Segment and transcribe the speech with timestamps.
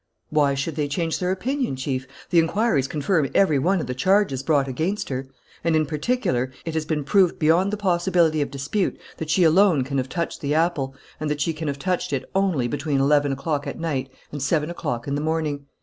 [0.31, 2.07] "Why should they change their opinion, Chief?
[2.31, 5.27] The inquiries confirm every one of the charges brought against her;
[5.63, 9.83] and, in particular, it has been proved beyond the possibility of dispute that she alone
[9.83, 13.31] can have touched the apple and that she can have touched it only between eleven
[13.31, 15.67] o'clock at night and seven o'clock in the morning.